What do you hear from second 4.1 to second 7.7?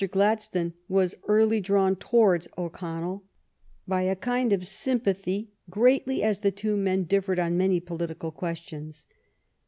kind of sympathy, greatly as the two men differed on